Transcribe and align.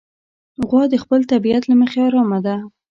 غوا 0.67 0.83
د 0.89 0.95
خپل 1.03 1.19
طبیعت 1.31 1.63
له 1.67 1.75
مخې 1.81 1.99
ارامه 2.07 2.39
ده. 2.45 2.55